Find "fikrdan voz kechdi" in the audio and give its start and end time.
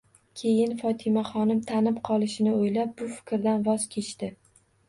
3.19-4.35